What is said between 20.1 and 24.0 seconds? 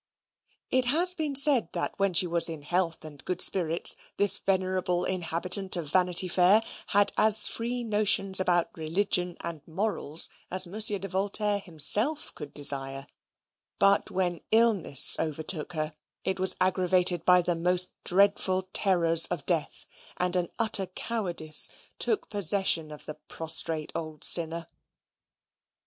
and an utter cowardice took possession of the prostrate